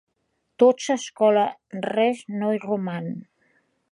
[0.61, 1.43] Tot s'escola,
[1.89, 3.13] res no hi roman.